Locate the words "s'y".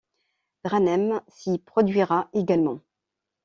1.29-1.59